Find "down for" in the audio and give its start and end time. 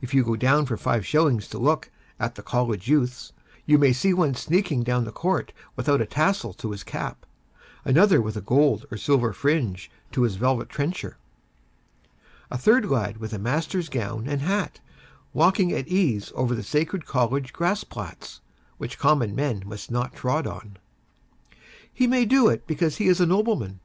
0.34-0.76